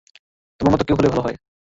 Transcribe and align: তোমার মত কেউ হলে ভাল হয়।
তোমার 0.59 0.71
মত 0.73 0.81
কেউ 0.87 0.95
হলে 0.97 1.09
ভাল 1.09 1.21
হয়। 1.21 1.37